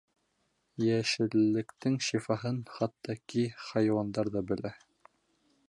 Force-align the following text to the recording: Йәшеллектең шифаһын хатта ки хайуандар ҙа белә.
Йәшеллектең 0.85 1.99
шифаһын 2.07 2.57
хатта 2.77 3.17
ки 3.35 3.45
хайуандар 3.67 4.33
ҙа 4.37 4.43
белә. 4.53 4.73